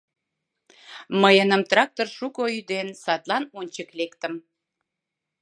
[1.21, 4.33] Мыйыным трактор шуко ӱден, садлан ончык лектым...